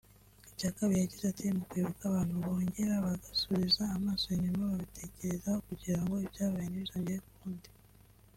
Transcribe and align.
Icya 0.51 0.69
kabiri 0.77 0.99
yagize 1.01 1.23
ati 1.27 1.43
“Mu 1.57 1.63
kwibuka 1.69 2.03
abantu 2.05 2.33
bongera 2.45 3.03
bagasubiza 3.05 3.83
amaso 3.97 4.25
inyuma 4.35 4.71
bakitekerezaho 4.71 5.59
kugira 5.67 5.99
ngo 6.03 6.13
ibyabaye 6.25 6.67
ntibizongere 6.69 7.21
ukundi 7.31 7.69